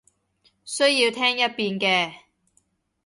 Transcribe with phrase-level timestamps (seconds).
[0.65, 2.13] 需要聽一遍嘅